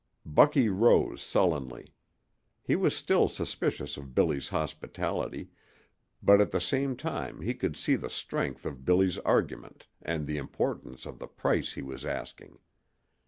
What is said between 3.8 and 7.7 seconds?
of Billy's hospitality, but at the same time he